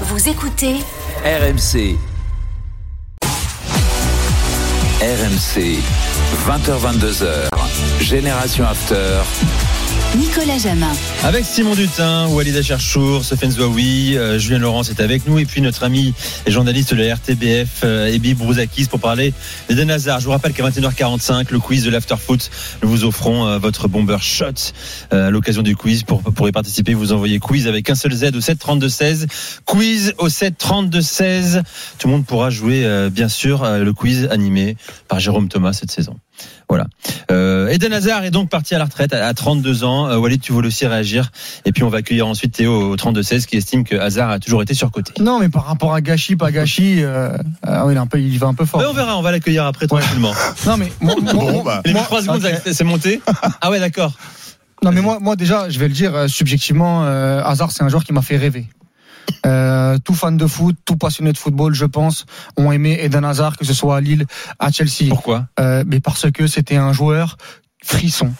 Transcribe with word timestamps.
Vous 0.00 0.28
écoutez 0.28 0.74
RMC. 1.24 1.96
RMC. 5.00 5.78
20h22h. 6.48 7.48
Génération 8.00 8.64
After. 8.64 9.22
Nicolas 10.16 10.58
Jamin. 10.58 10.92
Avec 11.24 11.44
Simon 11.44 11.74
Dutin, 11.74 12.28
Walid 12.28 12.56
Acharchour, 12.56 13.24
Sofiane 13.24 13.50
Zouaoui, 13.50 14.16
euh, 14.16 14.38
Julien 14.38 14.60
Laurence 14.60 14.88
est 14.88 15.00
avec 15.00 15.26
nous 15.26 15.40
et 15.40 15.44
puis 15.44 15.60
notre 15.60 15.82
ami 15.82 16.14
et 16.46 16.52
journaliste 16.52 16.94
de 16.94 17.02
la 17.02 17.16
RTBF, 17.16 17.80
euh, 17.82 18.06
Ebi 18.06 18.34
Brouzakis 18.34 18.86
pour 18.86 19.00
parler 19.00 19.34
d'Eden 19.68 19.90
Hazard. 19.90 20.20
Je 20.20 20.26
vous 20.26 20.30
rappelle 20.30 20.52
qu'à 20.52 20.62
21h45, 20.68 21.46
le 21.50 21.58
quiz 21.58 21.84
de 21.84 21.90
l'Afterfoot, 21.90 22.48
nous 22.82 22.88
vous 22.88 23.04
offrons 23.04 23.46
euh, 23.46 23.58
votre 23.58 23.88
bomber 23.88 24.18
shot 24.20 24.46
euh, 25.12 25.28
à 25.28 25.30
l'occasion 25.30 25.62
du 25.62 25.74
quiz. 25.74 26.04
Pour, 26.04 26.22
pour 26.22 26.48
y 26.48 26.52
participer, 26.52 26.94
vous 26.94 27.12
envoyez 27.12 27.40
quiz 27.40 27.66
avec 27.66 27.90
un 27.90 27.96
seul 27.96 28.12
Z 28.12 28.36
au 28.36 28.40
732-16. 28.40 29.26
Quiz 29.64 30.14
au 30.18 30.28
732-16. 30.28 31.62
Tout 31.98 32.06
le 32.06 32.12
monde 32.12 32.24
pourra 32.24 32.50
jouer, 32.50 32.84
euh, 32.84 33.10
bien 33.10 33.28
sûr, 33.28 33.64
le 33.64 33.92
quiz 33.92 34.28
animé 34.30 34.76
par 35.08 35.18
Jérôme 35.18 35.48
Thomas 35.48 35.72
cette 35.72 35.90
saison. 35.90 36.16
Voilà. 36.68 36.86
Euh, 37.30 37.68
Eden 37.68 37.92
Hazard 37.92 38.24
est 38.24 38.30
donc 38.30 38.48
parti 38.50 38.74
à 38.74 38.78
la 38.78 38.84
retraite 38.84 39.12
à, 39.12 39.26
à 39.26 39.34
32 39.34 39.84
ans. 39.84 40.08
Euh, 40.08 40.16
Walid, 40.16 40.40
tu 40.40 40.52
voulais 40.52 40.68
aussi 40.68 40.86
réagir. 40.86 41.30
Et 41.64 41.72
puis 41.72 41.82
on 41.82 41.88
va 41.88 41.98
accueillir 41.98 42.26
ensuite 42.26 42.52
Théo 42.54 42.92
au 42.92 42.96
32-16 42.96 43.46
qui 43.46 43.56
estime 43.56 43.84
que 43.84 43.96
Hazard 43.96 44.30
a 44.30 44.38
toujours 44.38 44.62
été 44.62 44.74
surcoté. 44.74 45.12
Non, 45.22 45.38
mais 45.38 45.48
par 45.48 45.66
rapport 45.66 45.94
à 45.94 46.00
gâchis, 46.00 46.36
pas 46.36 46.50
gâchis, 46.50 47.02
euh, 47.02 47.36
ah 47.62 47.86
oui, 47.86 47.92
il, 47.94 47.96
est 47.96 48.00
un 48.00 48.06
peu, 48.06 48.20
il 48.20 48.38
va 48.38 48.46
un 48.48 48.54
peu 48.54 48.64
fort. 48.64 48.80
Ouais, 48.80 48.86
on 48.88 48.92
verra, 48.94 49.16
on 49.18 49.22
va 49.22 49.30
l'accueillir 49.32 49.64
après 49.66 49.86
tranquillement. 49.86 50.32
Non, 50.66 50.76
mais 50.76 50.90
moi, 51.00 51.14
moi- 51.20 51.32
Bon, 51.34 51.62
bah. 51.62 51.82
Les 51.84 51.92
moi- 51.92 52.02
3 52.02 52.22
secondes, 52.22 52.46
c'est 52.64 52.84
monté. 52.84 53.20
Ah 53.60 53.70
ouais, 53.70 53.78
d'accord. 53.80 54.12
Non, 54.82 54.92
mais 54.92 55.00
moi, 55.00 55.18
moi 55.20 55.36
déjà, 55.36 55.68
je 55.68 55.78
vais 55.78 55.88
le 55.88 55.94
dire 55.94 56.14
euh, 56.14 56.28
subjectivement, 56.28 57.04
euh, 57.04 57.42
Hazard, 57.44 57.70
c'est 57.70 57.82
un 57.82 57.88
joueur 57.88 58.04
qui 58.04 58.12
m'a 58.12 58.22
fait 58.22 58.36
rêver. 58.36 58.66
Euh, 59.46 59.98
tout 60.04 60.14
fan 60.14 60.36
de 60.36 60.46
foot, 60.46 60.76
tout 60.84 60.96
passionné 60.96 61.32
de 61.32 61.38
football, 61.38 61.74
je 61.74 61.84
pense, 61.84 62.26
ont 62.56 62.72
aimé 62.72 62.98
Eden 63.00 63.24
Hazard, 63.24 63.56
que 63.56 63.64
ce 63.64 63.74
soit 63.74 63.96
à 63.96 64.00
Lille, 64.00 64.26
à 64.58 64.70
Chelsea. 64.70 65.08
Pourquoi 65.08 65.46
Euh, 65.60 65.84
mais 65.86 66.00
parce 66.00 66.30
que 66.30 66.46
c'était 66.46 66.76
un 66.76 66.92
joueur 66.92 67.36
frisson. 67.82 68.32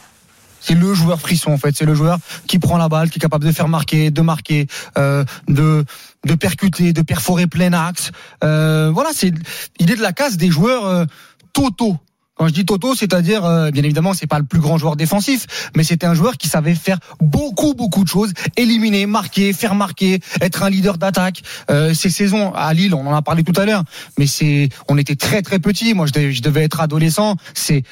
C'est 0.65 0.73
le 0.73 0.95
joueur 0.95 1.21
frisson 1.21 1.51
en 1.51 1.57
fait. 1.57 1.77
C'est 1.77 1.85
le 1.85 1.93
joueur 1.93 2.17
qui 2.47 2.57
prend 2.57 2.77
la 2.77 2.89
balle, 2.89 3.11
qui 3.11 3.19
est 3.19 3.21
capable 3.21 3.45
de 3.45 3.51
faire 3.51 3.67
marquer, 3.67 4.09
de 4.09 4.21
marquer, 4.21 4.65
euh, 4.97 5.23
de 5.47 5.85
de 6.25 6.33
percuter, 6.33 6.91
de 6.91 7.03
perforer 7.03 7.45
plein 7.45 7.71
axe. 7.73 8.09
Euh, 8.43 8.89
voilà, 8.91 9.11
c'est 9.13 9.31
il 9.79 9.91
est 9.91 9.95
de 9.95 10.01
la 10.01 10.11
case 10.11 10.37
des 10.37 10.49
joueurs 10.49 10.85
euh, 10.85 11.05
Toto. 11.53 11.97
Quand 12.35 12.47
je 12.49 12.53
dis 12.53 12.65
Toto, 12.65 12.95
c'est-à-dire, 12.95 13.45
euh, 13.45 13.71
bien 13.71 13.83
évidemment, 13.83 14.13
c'est 14.13 14.27
pas 14.27 14.39
le 14.39 14.45
plus 14.45 14.59
grand 14.59 14.77
joueur 14.77 14.97
défensif, 14.97 15.69
mais 15.75 15.85
c'était 15.85 16.05
un 16.05 16.13
joueur 16.13 16.37
qui 16.37 16.49
savait 16.49 16.75
faire 16.75 16.99
beaucoup, 17.21 17.73
beaucoup 17.73 18.03
de 18.03 18.09
choses, 18.09 18.33
éliminer, 18.57 19.05
marquer, 19.05 19.53
faire 19.53 19.73
marquer, 19.73 20.19
être 20.41 20.63
un 20.63 20.69
leader 20.69 20.97
d'attaque. 20.97 21.43
Euh, 21.71 21.93
ces 21.93 22.09
saisons 22.09 22.53
à 22.53 22.73
Lille, 22.73 22.93
on 22.93 23.07
en 23.07 23.15
a 23.15 23.21
parlé 23.21 23.43
tout 23.43 23.59
à 23.59 23.65
l'heure, 23.65 23.85
mais 24.19 24.27
c'est, 24.27 24.67
on 24.89 24.97
était 24.97 25.15
très, 25.15 25.41
très 25.43 25.59
petits. 25.59 25.93
Moi, 25.93 26.07
je 26.07 26.11
devais, 26.11 26.33
je 26.33 26.41
devais 26.41 26.63
être 26.63 26.81
adolescent. 26.81 27.37
C'est, 27.53 27.83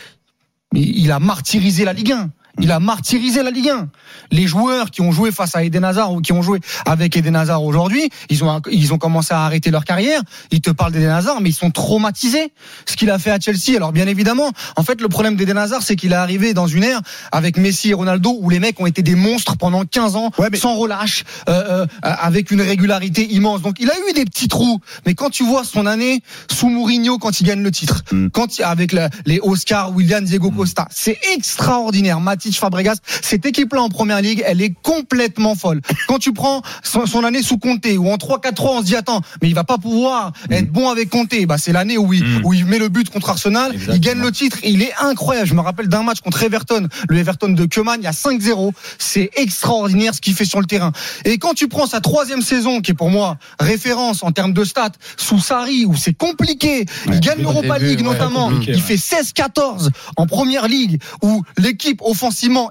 il 0.74 1.12
a 1.12 1.20
martyrisé 1.20 1.86
la 1.86 1.94
Ligue 1.94 2.12
1. 2.12 2.30
Il 2.60 2.72
a 2.72 2.80
martyrisé 2.80 3.42
la 3.42 3.50
Ligue 3.50 3.70
1. 3.70 3.90
Les 4.32 4.46
joueurs 4.46 4.92
qui 4.92 5.02
ont 5.02 5.12
joué 5.12 5.32
face 5.32 5.56
à 5.56 5.64
Eden 5.64 5.84
Hazard 5.84 6.14
ou 6.14 6.22
qui 6.22 6.34
ont 6.34 6.44
joué 6.44 6.60
avec 6.86 7.18
Eden 7.18 7.36
Hazard 7.36 7.64
aujourd'hui, 7.64 8.10
ils 8.30 8.44
ont, 8.44 8.62
ils 8.72 8.94
ont 8.94 9.00
commencé 9.00 9.34
à 9.34 9.40
arrêter 9.44 9.72
leur 9.72 9.84
carrière. 9.86 10.22
Ils 10.52 10.62
te 10.62 10.70
parlent 10.70 10.92
d'Eden 10.92 11.10
Hazard, 11.10 11.42
mais 11.42 11.50
ils 11.50 11.54
sont 11.56 11.72
traumatisés. 11.72 12.54
Ce 12.86 12.96
qu'il 12.96 13.10
a 13.10 13.18
fait 13.18 13.32
à 13.32 13.40
Chelsea. 13.40 13.76
Alors 13.76 13.92
bien 13.92 14.06
évidemment, 14.08 14.52
en 14.76 14.84
fait, 14.84 15.02
le 15.02 15.08
problème 15.10 15.36
d'Eden 15.36 15.58
Hazard, 15.58 15.82
c'est 15.82 15.96
qu'il 15.96 16.12
est 16.12 16.16
arrivé 16.16 16.54
dans 16.54 16.68
une 16.68 16.84
ère 16.84 17.02
avec 17.32 17.58
Messi 17.58 17.90
et 17.90 17.94
Ronaldo 17.96 18.38
où 18.40 18.50
les 18.52 18.60
mecs 18.60 18.80
ont 18.80 18.86
été 18.86 19.02
des 19.02 19.16
monstres 19.16 19.58
pendant 19.58 19.84
15 19.84 20.16
ans, 20.16 20.32
Ouais, 20.38 20.50
mais- 20.52 20.58
sans 20.60 20.76
relâche, 20.76 21.24
euh, 21.50 21.82
euh, 21.82 21.88
avec 22.04 22.52
une 22.52 22.62
régularité 22.62 23.26
immense. 23.34 23.64
Donc 23.64 23.78
il 23.80 23.90
a 23.90 23.94
eu 24.10 24.14
des 24.14 24.26
petits 24.26 24.48
trous. 24.48 24.80
Mais 25.08 25.16
quand 25.16 25.32
tu 25.32 25.44
vois 25.44 25.64
son 25.64 25.88
année 25.88 26.22
sous 26.52 26.70
Mourinho, 26.70 27.18
quand 27.18 27.42
il 27.42 27.46
gagne 27.46 27.64
le 27.64 27.72
titre, 27.72 28.04
Mm. 28.12 28.28
quand 28.30 28.60
avec 28.62 28.92
la- 28.92 29.10
les 29.26 29.40
Oscar, 29.42 29.92
William, 29.96 30.24
Diego 30.24 30.52
Costa, 30.52 30.88
c'est 30.92 31.18
extraordinaire. 31.36 32.20
Fabregas, 32.52 32.96
cette 33.22 33.46
équipe-là 33.46 33.82
en 33.82 33.90
première 33.90 34.22
ligue, 34.22 34.44
elle 34.46 34.62
est 34.62 34.74
complètement 34.82 35.56
folle. 35.56 35.82
Quand 36.08 36.20
tu 36.20 36.34
prends 36.34 36.62
son, 36.84 37.06
son 37.06 37.24
année 37.24 37.44
sous 37.44 37.58
Conte, 37.58 37.86
où 37.98 38.10
en 38.12 38.18
3-4-3, 38.18 38.54
on 38.60 38.80
se 38.80 38.86
dit 38.86 38.96
attends, 38.96 39.22
mais 39.42 39.50
il 39.50 39.56
va 39.56 39.64
pas 39.64 39.78
pouvoir 39.78 40.34
être 40.50 40.72
bon 40.72 40.90
avec 40.90 41.10
Conte. 41.10 41.34
Bah 41.48 41.58
c'est 41.58 41.72
l'année 41.72 41.98
où 41.98 42.12
il, 42.14 42.24
Mm. 42.24 42.42
où 42.46 42.54
il 42.54 42.66
met 42.66 42.80
le 42.80 42.90
but 42.90 43.10
contre 43.10 43.30
Arsenal, 43.30 43.74
il 43.76 44.00
gagne 44.00 44.20
le 44.20 44.32
titre, 44.32 44.58
il 44.64 44.82
est 44.82 44.94
incroyable. 45.00 45.48
Je 45.48 45.54
me 45.54 45.62
rappelle 45.62 45.88
d'un 45.88 46.04
match 46.04 46.22
contre 46.22 46.42
Everton, 46.44 46.88
le 47.10 47.18
Everton 47.18 47.50
de 47.50 47.66
Keman, 47.66 47.98
il 48.00 48.04
y 48.04 48.08
a 48.08 48.12
5-0. 48.12 48.72
C'est 48.98 49.30
extraordinaire 49.36 50.14
ce 50.16 50.22
qu'il 50.22 50.34
fait 50.34 50.46
sur 50.46 50.60
le 50.60 50.66
terrain. 50.66 50.92
Et 51.26 51.38
quand 51.38 51.54
tu 51.54 51.68
prends 51.68 51.86
sa 51.88 52.02
troisième 52.02 52.42
saison, 52.42 52.82
qui 52.82 52.92
est 52.92 52.96
pour 52.96 53.10
moi 53.10 53.38
référence 53.60 54.24
en 54.24 54.32
termes 54.32 54.54
de 54.54 54.64
stats, 54.64 54.92
sous 55.18 55.40
Sarri, 55.40 55.86
où 55.86 55.96
c'est 55.96 56.14
compliqué, 56.14 56.86
il 57.08 57.20
gagne 57.20 57.42
l'Europa 57.42 57.78
League 57.78 58.00
ouais, 58.00 58.04
notamment, 58.06 58.52
il 58.68 58.82
fait 58.82 58.96
16-14 58.96 59.90
en 60.18 60.26
première 60.28 60.68
ligue, 60.68 61.02
où 61.22 61.44
l'équipe 61.58 62.02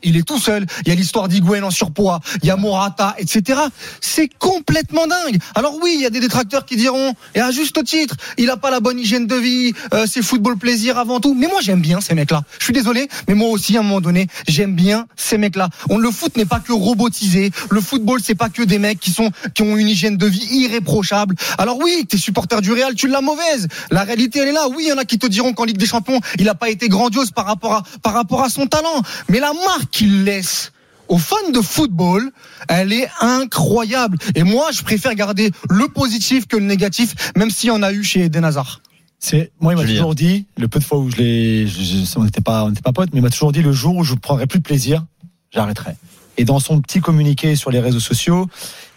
il 0.02 0.16
est 0.16 0.26
tout 0.26 0.38
seul. 0.38 0.66
Il 0.84 0.88
y 0.88 0.92
a 0.92 0.94
l'histoire 0.94 1.28
d'Higuain 1.28 1.62
en 1.62 1.70
surpoids, 1.70 2.20
il 2.42 2.48
y 2.48 2.50
a 2.50 2.56
Morata, 2.56 3.14
etc. 3.18 3.60
C'est 4.00 4.28
complètement 4.38 5.06
dingue. 5.06 5.38
Alors 5.54 5.76
oui, 5.82 5.92
il 5.96 6.02
y 6.02 6.06
a 6.06 6.10
des 6.10 6.20
détracteurs 6.20 6.64
qui 6.64 6.76
diront, 6.76 7.14
et 7.34 7.40
à 7.40 7.50
juste 7.50 7.82
titre, 7.84 8.16
il 8.38 8.50
a 8.50 8.56
pas 8.56 8.70
la 8.70 8.80
bonne 8.80 8.98
hygiène 8.98 9.26
de 9.26 9.36
vie, 9.36 9.72
euh, 9.94 10.06
c'est 10.08 10.22
football 10.22 10.56
plaisir 10.56 10.98
avant 10.98 11.20
tout. 11.20 11.34
Mais 11.34 11.46
moi 11.46 11.60
j'aime 11.62 11.80
bien 11.80 12.00
ces 12.00 12.14
mecs-là. 12.14 12.42
Je 12.58 12.64
suis 12.64 12.72
désolé, 12.72 13.08
mais 13.28 13.34
moi 13.34 13.48
aussi 13.48 13.76
à 13.76 13.80
un 13.80 13.82
moment 13.82 14.00
donné, 14.00 14.26
j'aime 14.48 14.74
bien 14.74 15.06
ces 15.16 15.38
mecs-là. 15.38 15.68
Le 15.90 16.10
foot 16.10 16.36
n'est 16.36 16.44
pas 16.44 16.60
que 16.60 16.72
robotisé. 16.72 17.50
Le 17.70 17.80
football 17.80 18.20
c'est 18.22 18.34
pas 18.34 18.48
que 18.48 18.62
des 18.62 18.78
mecs 18.78 19.00
qui 19.00 19.10
sont 19.10 19.30
qui 19.54 19.62
ont 19.62 19.76
une 19.76 19.88
hygiène 19.88 20.16
de 20.16 20.26
vie 20.26 20.46
irréprochable. 20.50 21.34
Alors 21.58 21.78
oui, 21.78 22.06
t'es 22.08 22.18
supporter 22.18 22.60
du 22.60 22.72
Real, 22.72 22.94
tu 22.94 23.08
l'as 23.08 23.20
mauvaise. 23.20 23.68
La 23.90 24.04
réalité 24.04 24.40
elle 24.40 24.48
est 24.48 24.52
là. 24.52 24.68
Oui, 24.68 24.84
il 24.86 24.88
y 24.88 24.92
en 24.92 24.98
a 24.98 25.04
qui 25.04 25.18
te 25.18 25.26
diront 25.26 25.52
qu'en 25.52 25.64
Ligue 25.64 25.78
des 25.78 25.86
Champions, 25.86 26.20
il 26.38 26.48
a 26.48 26.54
pas 26.54 26.70
été 26.70 26.88
grandiose 26.88 27.30
par 27.30 27.46
rapport 27.46 27.74
à 27.74 27.82
par 28.02 28.14
rapport 28.14 28.42
à 28.42 28.48
son 28.48 28.66
talent, 28.66 29.02
mais 29.28 29.40
la 29.54 29.66
marque 29.66 29.90
qu'il 29.90 30.24
laisse 30.24 30.72
aux 31.08 31.18
fans 31.18 31.50
de 31.52 31.60
football, 31.60 32.30
elle 32.68 32.92
est 32.92 33.08
incroyable. 33.20 34.16
Et 34.34 34.44
moi, 34.44 34.70
je 34.72 34.82
préfère 34.82 35.14
garder 35.14 35.50
le 35.68 35.88
positif 35.88 36.46
que 36.46 36.56
le 36.56 36.64
négatif, 36.64 37.14
même 37.36 37.50
s'il 37.50 37.68
y 37.68 37.70
en 37.70 37.82
a 37.82 37.92
eu 37.92 38.02
chez 38.02 38.22
Eden 38.24 38.44
Hazard. 38.44 38.80
C'est 39.18 39.52
moi 39.60 39.72
il 39.72 39.76
m'a 39.76 39.82
Julien. 39.82 39.98
toujours 40.00 40.14
dit 40.16 40.46
le 40.58 40.66
peu 40.66 40.80
de 40.80 40.84
fois 40.84 40.98
où 40.98 41.08
je 41.08 41.16
l'ai 41.16 41.66
je- 41.68 41.80
je- 41.80 42.18
on 42.18 42.24
n'était 42.24 42.40
pas 42.40 42.64
on 42.64 42.70
n'était 42.70 42.82
pas 42.82 42.90
potes 42.92 43.10
mais 43.12 43.20
il 43.20 43.22
m'a 43.22 43.30
toujours 43.30 43.52
dit 43.52 43.62
le 43.62 43.70
jour 43.70 43.94
où 43.94 44.02
je 44.02 44.14
prendrai 44.14 44.48
plus 44.48 44.58
de 44.58 44.64
plaisir 44.64 45.04
j'arrêterai 45.52 45.92
et 46.38 46.44
dans 46.44 46.58
son 46.58 46.80
petit 46.80 47.00
communiqué 47.00 47.54
sur 47.54 47.70
les 47.70 47.78
réseaux 47.78 48.00
sociaux 48.00 48.48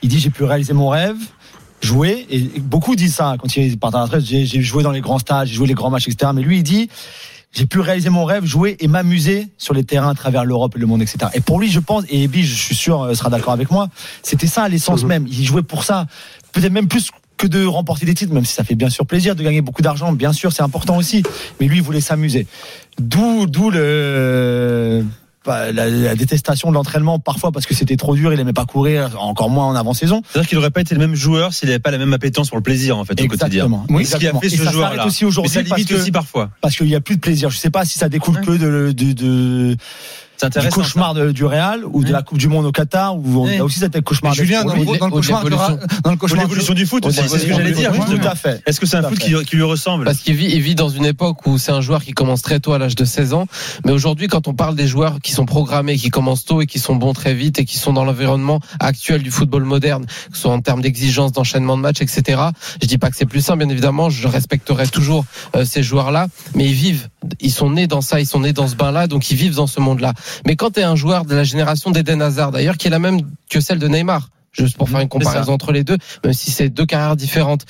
il 0.01 0.09
dit 0.09 0.17
j'ai 0.19 0.31
pu 0.31 0.43
réaliser 0.43 0.73
mon 0.73 0.89
rêve 0.89 1.17
jouer 1.83 2.25
et 2.31 2.39
beaucoup 2.59 2.95
disent 2.95 3.13
ça 3.13 3.35
quand 3.39 3.55
il 3.55 3.77
part 3.77 3.93
à 3.93 3.99
la 3.99 4.03
retraite 4.05 4.25
j'ai 4.25 4.47
j'ai 4.47 4.63
joué 4.63 4.81
dans 4.81 4.89
les 4.89 5.01
grands 5.01 5.19
stades 5.19 5.45
j'ai 5.47 5.53
joué 5.53 5.67
les 5.67 5.75
grands 5.75 5.91
matchs 5.91 6.07
etc 6.07 6.31
mais 6.33 6.41
lui 6.41 6.57
il 6.57 6.63
dit 6.63 6.89
j'ai 7.55 7.65
pu 7.65 7.79
réaliser 7.79 8.09
mon 8.09 8.25
rêve, 8.25 8.45
jouer 8.45 8.75
et 8.79 8.87
m'amuser 8.87 9.47
sur 9.57 9.73
les 9.73 9.83
terrains 9.83 10.09
à 10.09 10.13
travers 10.13 10.43
l'Europe 10.43 10.73
et 10.75 10.79
le 10.79 10.85
monde, 10.85 11.01
etc. 11.01 11.17
Et 11.33 11.39
pour 11.39 11.59
lui, 11.59 11.71
je 11.71 11.79
pense, 11.79 12.03
et 12.09 12.23
Ebi, 12.23 12.43
je 12.43 12.53
suis 12.53 12.75
sûr, 12.75 13.01
euh, 13.01 13.13
sera 13.13 13.29
d'accord 13.29 13.53
avec 13.53 13.71
moi, 13.71 13.87
c'était 14.23 14.47
ça 14.47 14.67
l'essence 14.67 15.03
même. 15.05 15.25
Il 15.27 15.45
jouait 15.45 15.63
pour 15.63 15.83
ça. 15.85 16.05
Peut-être 16.51 16.73
même 16.73 16.87
plus 16.87 17.11
que 17.37 17.47
de 17.47 17.65
remporter 17.65 18.05
des 18.05 18.13
titres, 18.13 18.33
même 18.33 18.45
si 18.45 18.53
ça 18.53 18.63
fait 18.63 18.75
bien 18.75 18.89
sûr 18.89 19.05
plaisir 19.05 19.35
de 19.35 19.43
gagner 19.43 19.61
beaucoup 19.61 19.81
d'argent, 19.81 20.11
bien 20.13 20.33
sûr, 20.33 20.51
c'est 20.51 20.63
important 20.63 20.97
aussi. 20.97 21.23
Mais 21.59 21.67
lui, 21.67 21.77
il 21.77 21.83
voulait 21.83 22.01
s'amuser. 22.01 22.45
D'où, 22.99 23.45
d'où 23.45 23.69
le, 23.69 25.05
la, 25.47 25.71
la 25.89 26.15
détestation 26.15 26.69
de 26.69 26.73
l'entraînement 26.73 27.19
parfois 27.19 27.51
parce 27.51 27.65
que 27.65 27.73
c'était 27.75 27.95
trop 27.97 28.15
dur, 28.15 28.33
il 28.33 28.39
aimait 28.39 28.53
pas 28.53 28.65
courir, 28.65 29.11
encore 29.21 29.49
moins 29.49 29.65
en 29.65 29.75
avant-saison. 29.75 30.21
C'est-à-dire 30.29 30.49
qu'il 30.49 30.57
aurait 30.57 30.71
pas 30.71 30.81
été 30.81 30.95
le 30.95 30.99
même 30.99 31.15
joueur 31.15 31.53
s'il 31.53 31.69
n'avait 31.69 31.79
pas 31.79 31.91
la 31.91 31.97
même 31.97 32.13
appétence 32.13 32.49
pour 32.49 32.57
le 32.57 32.63
plaisir, 32.63 32.97
en 32.97 33.05
fait, 33.05 33.13
au 33.21 33.27
quotidien. 33.27 33.45
Exactement. 33.65 33.85
Oui, 33.89 34.05
ce 34.05 34.17
qui 34.17 34.25
a 34.27 34.29
Exactement. 34.31 34.39
fait 34.41 34.49
ce 34.49 34.71
joueur-là. 34.71 35.05
aussi 35.05 35.25
aujourd'hui 35.25 35.63
parce 35.63 35.77
limite 35.79 35.89
que- 35.89 35.95
aussi 35.95 36.11
parfois. 36.11 36.49
parce 36.61 36.75
qu'il 36.75 36.87
y 36.87 36.95
a 36.95 37.01
plus 37.01 37.15
de 37.15 37.21
plaisir. 37.21 37.49
Je 37.49 37.57
sais 37.57 37.69
pas 37.69 37.85
si 37.85 37.97
ça 37.99 38.09
découle 38.09 38.41
que 38.41 38.51
de, 38.51 38.91
de, 38.91 39.13
de, 39.13 39.77
du 40.39 40.45
intéressant. 40.45 40.75
cauchemar 40.81 41.13
de- 41.13 41.31
du 41.31 41.45
Real 41.45 41.81
ou 41.85 42.03
de 42.03 42.11
la 42.11 42.21
Coupe 42.21 42.37
du 42.37 42.47
Monde 42.47 42.65
au 42.65 42.71
Qatar 42.71 43.15
où 43.17 43.45
on 43.45 43.59
a 43.59 43.63
aussi 43.63 43.79
cet 43.79 43.99
cauchemar. 44.01 44.33
Julien, 44.33 44.63
dans, 44.63 44.73
le- 44.75 44.83
cauchemar, 45.09 45.43
de 45.43 45.53
ra- 45.53 45.69
l'évolution. 45.69 45.99
dans 46.03 46.11
le 46.11 46.17
cauchemar, 46.17 46.43
l'évolution 46.43 46.73
du 46.73 46.85
foot 46.85 47.05
c'est 47.11 47.27
ce 47.27 47.45
que 47.45 47.53
j'allais 47.53 47.71
dire. 47.71 47.91
Tout 48.05 48.19
à 48.27 48.35
fait. 48.35 48.61
Est-ce 48.65 48.79
que 48.79 48.85
c'est 48.85 48.97
un 48.97 49.03
foot 49.03 49.17
qui, 49.19 49.33
qui 49.45 49.55
lui 49.55 49.63
ressemble? 49.63 50.05
Parce 50.05 50.19
qu'il 50.19 50.35
vit, 50.35 50.47
il 50.51 50.61
vit 50.61 50.75
dans 50.75 50.89
une 50.89 51.05
époque 51.05 51.45
où 51.47 51.57
c'est 51.57 51.71
un 51.71 51.81
joueur 51.81 52.03
qui 52.03 52.11
commence 52.13 52.41
très 52.41 52.59
tôt 52.59 52.73
à 52.73 52.77
l'âge 52.79 52.95
de 52.95 53.05
16 53.05 53.33
ans. 53.33 53.47
Mais 53.85 53.91
aujourd'hui, 53.91 54.27
quand 54.27 54.47
on 54.47 54.53
parle 54.53 54.75
des 54.75 54.87
joueurs 54.87 55.19
qui 55.21 55.31
sont 55.31 55.45
programmés, 55.45 55.95
qui 55.97 56.09
commencent 56.09 56.45
tôt 56.45 56.61
et 56.61 56.65
qui 56.65 56.79
sont 56.79 56.95
bons 56.95 57.13
très 57.13 57.33
vite 57.33 57.59
et 57.59 57.65
qui 57.65 57.77
sont 57.77 57.93
dans 57.93 58.03
l'environnement 58.05 58.59
actuel 58.79 59.23
du 59.23 59.31
football 59.31 59.63
moderne, 59.63 60.05
que 60.05 60.35
ce 60.35 60.41
soit 60.43 60.51
en 60.51 60.61
termes 60.61 60.81
d'exigence, 60.81 61.31
d'enchaînement 61.31 61.77
de 61.77 61.81
matchs, 61.81 62.01
etc. 62.01 62.41
Je 62.81 62.87
dis 62.87 62.97
pas 62.97 63.09
que 63.09 63.15
c'est 63.17 63.25
plus 63.25 63.41
simple, 63.41 63.59
bien 63.59 63.69
évidemment. 63.69 64.09
Je 64.09 64.27
respecterai 64.27 64.87
toujours 64.87 65.25
euh, 65.55 65.65
ces 65.65 65.83
joueurs-là, 65.83 66.27
mais 66.55 66.65
ils 66.65 66.73
vivent, 66.73 67.07
ils 67.39 67.51
sont 67.51 67.71
nés 67.71 67.87
dans 67.87 68.01
ça, 68.01 68.19
ils 68.19 68.25
sont 68.25 68.41
nés 68.41 68.53
dans 68.53 68.67
ce 68.67 68.75
bain-là, 68.75 69.07
donc 69.07 69.29
ils 69.31 69.37
vivent 69.37 69.55
dans 69.55 69.67
ce 69.67 69.79
monde-là. 69.79 70.13
Mais 70.45 70.55
quand 70.55 70.71
tu 70.71 70.81
un 70.81 70.95
joueur 70.95 71.25
de 71.25 71.35
la 71.35 71.43
génération 71.43 71.91
d'Eden 71.91 72.21
Hazard, 72.21 72.51
d'ailleurs, 72.51 72.77
qui 72.77 72.87
est 72.87 72.91
la 72.91 72.99
même 72.99 73.21
que 73.49 73.59
celle 73.59 73.79
de 73.79 73.87
Neymar. 73.87 74.29
Juste 74.57 74.77
pour 74.77 74.89
faire 74.89 74.99
une 74.99 75.09
comparaison 75.09 75.53
entre 75.53 75.71
les 75.71 75.83
deux, 75.83 75.97
même 76.23 76.33
si 76.33 76.51
c'est 76.51 76.69
deux 76.69 76.85
carrières 76.85 77.15
différentes. 77.15 77.65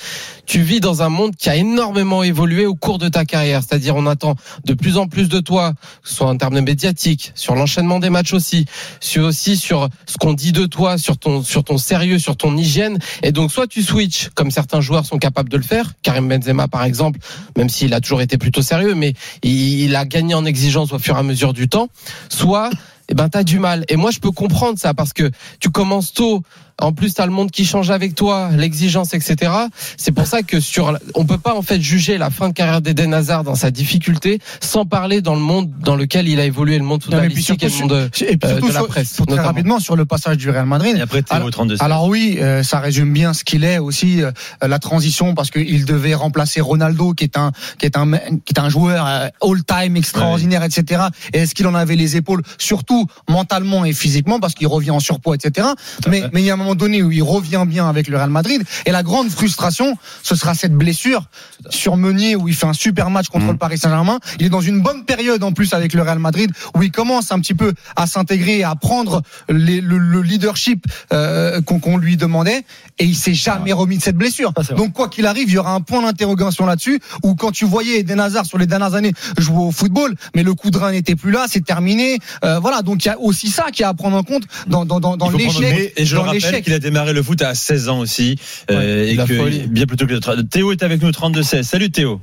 Tu 0.46 0.60
vis 0.60 0.80
dans 0.80 1.02
un 1.02 1.08
monde 1.08 1.34
qui 1.36 1.50
a 1.50 1.56
énormément 1.56 2.22
évolué 2.22 2.66
au 2.66 2.74
cours 2.74 2.98
de 2.98 3.08
ta 3.08 3.24
carrière, 3.24 3.62
c'est-à-dire 3.62 3.96
on 3.96 4.06
attend 4.06 4.36
de 4.64 4.74
plus 4.74 4.96
en 4.96 5.06
plus 5.06 5.28
de 5.28 5.40
toi, 5.40 5.72
que 6.02 6.08
ce 6.08 6.14
soit 6.14 6.28
en 6.28 6.36
termes 6.36 6.54
de 6.54 6.60
médiatique, 6.60 7.32
sur 7.34 7.54
l'enchaînement 7.54 7.98
des 7.98 8.10
matchs 8.10 8.32
aussi, 8.32 8.66
sur 9.00 9.24
aussi 9.24 9.56
sur 9.56 9.88
ce 10.06 10.16
qu'on 10.18 10.32
dit 10.32 10.52
de 10.52 10.66
toi, 10.66 10.98
sur 10.98 11.18
ton 11.18 11.42
sur 11.42 11.64
ton 11.64 11.78
sérieux, 11.78 12.18
sur 12.18 12.36
ton 12.36 12.56
hygiène. 12.56 12.98
Et 13.22 13.32
donc 13.32 13.50
soit 13.50 13.66
tu 13.66 13.82
switches, 13.82 14.30
comme 14.34 14.50
certains 14.50 14.80
joueurs 14.80 15.06
sont 15.06 15.18
capables 15.18 15.48
de 15.48 15.56
le 15.56 15.62
faire, 15.62 15.92
Karim 16.02 16.28
Benzema 16.28 16.68
par 16.68 16.84
exemple, 16.84 17.18
même 17.56 17.68
s'il 17.68 17.92
a 17.94 18.00
toujours 18.00 18.20
été 18.20 18.38
plutôt 18.38 18.62
sérieux, 18.62 18.94
mais 18.94 19.14
il 19.42 19.94
a 19.96 20.04
gagné 20.04 20.34
en 20.34 20.44
exigence 20.44 20.92
au 20.92 20.98
fur 20.98 21.16
et 21.16 21.18
à 21.18 21.22
mesure 21.22 21.52
du 21.52 21.68
temps. 21.68 21.88
Soit 22.28 22.70
eh 23.08 23.14
ben 23.14 23.28
t'as 23.28 23.44
du 23.44 23.58
mal. 23.58 23.84
Et 23.88 23.96
moi 23.96 24.10
je 24.10 24.18
peux 24.18 24.30
comprendre 24.30 24.78
ça 24.78 24.94
parce 24.94 25.12
que 25.12 25.30
tu 25.60 25.70
commences 25.70 26.12
tôt. 26.12 26.42
En 26.82 26.92
plus, 26.92 27.14
t'as 27.14 27.24
le 27.24 27.32
monde 27.32 27.50
qui 27.50 27.64
change 27.64 27.90
avec 27.90 28.14
toi, 28.14 28.50
l'exigence, 28.54 29.14
etc. 29.14 29.50
C'est 29.96 30.12
pour 30.12 30.26
ça 30.26 30.42
que 30.42 30.60
sur, 30.60 30.98
on 31.14 31.24
peut 31.24 31.38
pas 31.38 31.54
en 31.54 31.62
fait 31.62 31.80
juger 31.80 32.18
la 32.18 32.28
fin 32.28 32.48
de 32.50 32.52
carrière 32.54 32.82
d'Eden 32.82 33.14
Hazard 33.14 33.44
dans 33.44 33.54
sa 33.54 33.70
difficulté 33.70 34.40
sans 34.60 34.84
parler 34.84 35.22
dans 35.22 35.34
le 35.34 35.40
monde 35.40 35.70
dans 35.80 35.96
lequel 35.96 36.28
il 36.28 36.38
a 36.38 36.44
évolué, 36.44 36.76
le 36.76 36.84
monde 36.84 37.02
footballistique 37.02 37.62
et 37.62 37.68
le 37.68 37.78
monde 37.80 38.10
Et 38.20 38.36
puis 38.36 38.50
euh, 38.50 38.60
de 38.60 38.72
la 38.74 38.82
presse, 38.84 39.14
sur- 39.14 39.24
très 39.26 39.40
rapidement 39.40 39.80
sur 39.80 39.96
le 39.96 40.04
passage 40.04 40.36
du 40.36 40.50
Real 40.50 40.66
Madrid. 40.66 40.94
Et 40.98 41.00
après, 41.00 41.22
Théo, 41.22 41.34
Alors- 41.36 41.50
32 41.50 41.76
Alors 41.80 42.08
oui, 42.08 42.36
euh, 42.42 42.62
ça 42.62 42.78
résume 42.78 43.10
bien 43.10 43.32
ce 43.32 43.42
qu'il 43.44 43.64
est 43.64 43.78
aussi 43.78 44.22
euh, 44.22 44.30
la 44.60 44.78
transition 44.78 45.34
parce 45.34 45.50
qu'il 45.50 45.86
devait 45.86 46.14
remplacer 46.14 46.60
Ronaldo 46.60 47.14
qui 47.14 47.24
est 47.24 47.38
un 47.38 47.52
qui 47.78 47.86
est 47.86 47.96
un 47.96 48.12
qui 48.44 48.52
est 48.54 48.58
un 48.60 48.68
joueur 48.68 49.06
euh, 49.06 49.28
all-time 49.42 49.96
extraordinaire, 49.96 50.62
etc. 50.62 51.04
Et 51.32 51.38
est-ce 51.38 51.54
qu'il 51.54 51.66
en 51.68 51.74
avait 51.74 51.96
les 51.96 52.16
épaules, 52.16 52.42
surtout 52.58 53.06
mentalement 53.30 53.86
et 53.86 53.94
physiquement 53.94 54.40
parce 54.40 54.54
qu'il 54.54 54.66
revient 54.66 54.90
en 54.90 55.00
surpoids, 55.00 55.36
etc. 55.36 55.68
Mais 56.10 56.24
mais 56.34 56.42
il 56.42 56.44
y 56.44 56.50
a 56.50 56.54
un 56.54 56.65
moment 56.66 56.74
donné 56.76 57.02
où 57.02 57.10
il 57.12 57.22
revient 57.22 57.64
bien 57.66 57.88
avec 57.88 58.08
le 58.08 58.16
Real 58.16 58.30
Madrid 58.30 58.62
et 58.86 58.90
la 58.92 59.02
grande 59.02 59.30
frustration, 59.30 59.96
ce 60.22 60.34
sera 60.34 60.54
cette 60.54 60.72
blessure 60.74 61.24
sur 61.70 61.96
Meunier 61.96 62.36
où 62.36 62.48
il 62.48 62.54
fait 62.54 62.66
un 62.66 62.72
super 62.72 63.10
match 63.10 63.28
contre 63.28 63.46
Mm. 63.46 63.50
le 63.52 63.56
Paris 63.56 63.78
Saint-Germain. 63.78 64.18
Il 64.40 64.46
est 64.46 64.50
dans 64.50 64.60
une 64.60 64.80
bonne 64.82 65.04
période 65.04 65.42
en 65.42 65.52
plus 65.52 65.72
avec 65.74 65.92
le 65.94 66.02
Real 66.02 66.18
Madrid 66.18 66.50
où 66.74 66.82
il 66.82 66.90
commence 66.90 67.30
un 67.32 67.38
petit 67.40 67.54
peu 67.54 67.72
à 67.96 68.06
s'intégrer 68.06 68.58
et 68.58 68.64
à 68.64 68.74
prendre 68.74 69.22
les- 69.48 69.80
le, 69.80 69.98
le 69.98 70.22
leadership 70.22 70.84
euh, 71.12 71.60
qu'on 71.62 71.78
qu'on 71.78 71.96
lui 71.98 72.16
demandait 72.16 72.64
et 72.98 73.04
il 73.04 73.14
s'est 73.16 73.34
jamais 73.34 73.72
remis 73.72 73.98
de 73.98 74.02
cette 74.02 74.16
blessure. 74.16 74.52
Vrai. 74.56 74.74
Donc 74.76 74.92
quoi 74.92 75.08
qu'il 75.08 75.26
arrive, 75.26 75.48
il 75.48 75.54
y 75.54 75.58
aura 75.58 75.72
un 75.72 75.80
point 75.80 76.02
d'interrogation 76.02 76.66
là-dessus 76.66 77.00
où 77.22 77.34
quand 77.34 77.52
tu 77.52 77.64
voyais 77.64 78.00
Eden 78.00 78.18
Hazard 78.20 78.46
sur 78.46 78.58
les 78.58 78.66
dernières 78.66 78.94
années 78.94 79.12
jouer 79.38 79.58
au 79.58 79.70
football, 79.70 80.14
mais 80.34 80.42
le 80.42 80.54
coup 80.54 80.70
de 80.70 80.78
rein 80.78 80.92
n'était 80.92 81.14
plus 81.16 81.30
là, 81.30 81.46
c'est 81.48 81.64
terminé. 81.64 82.18
Euh, 82.44 82.58
voilà, 82.58 82.82
donc 82.82 83.04
il 83.04 83.08
y 83.08 83.10
a 83.10 83.18
aussi 83.20 83.48
ça 83.50 83.66
qui 83.72 83.82
est 83.82 83.86
à 83.86 83.94
prendre 83.94 84.16
en 84.16 84.22
compte 84.22 84.44
dans 84.66 84.84
dans 84.84 84.98
dans, 85.00 85.16
dans 85.16 85.28
l'échec. 85.30 85.92
Et 85.96 86.04
je 86.04 86.14
le 86.14 86.20
rappelle 86.22 86.40
qu'il 86.62 86.72
a 86.74 86.78
démarré 86.78 87.12
le 87.12 87.22
foot 87.22 87.40
à 87.42 87.54
16 87.54 87.88
ans 87.88 88.00
aussi. 88.00 88.36
euh, 88.70 89.06
et 89.06 89.14
la 89.14 89.26
que, 89.26 89.34
folie. 89.36 89.66
bien 89.68 89.86
plutôt 89.86 90.06
que 90.06 90.12
le 90.12 90.18
tra- 90.20 90.46
Théo 90.48 90.72
est 90.72 90.82
avec 90.82 91.02
nous 91.02 91.10
32-16. 91.10 91.62
Salut 91.62 91.90
Théo. 91.90 92.20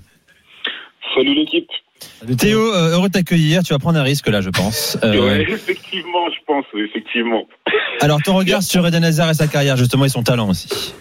Salut 1.15 1.33
l'équipe. 1.35 1.67
Théo, 2.37 2.59
euh, 2.73 2.91
heureux 2.93 3.07
de 3.07 3.13
t'accueillir. 3.13 3.63
Tu 3.63 3.71
vas 3.73 3.79
prendre 3.79 3.97
un 3.99 4.03
risque 4.03 4.27
là, 4.27 4.41
je 4.41 4.49
pense. 4.49 4.97
Euh, 5.03 5.21
Ouais, 5.21 5.41
effectivement, 5.43 6.29
je 6.29 6.39
pense, 6.45 6.65
effectivement. 6.75 7.47
alors, 8.01 8.19
ton 8.21 8.35
regard 8.35 8.61
sur 8.63 8.85
Eden 8.85 9.03
Hazard 9.03 9.29
et 9.29 9.33
sa 9.33 9.47
carrière, 9.47 9.77
justement, 9.77 10.05
et 10.05 10.09
son 10.09 10.23
talent 10.23 10.49
aussi. 10.49 10.93